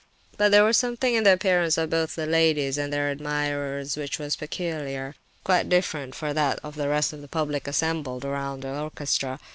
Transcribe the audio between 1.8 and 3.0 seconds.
both the ladies and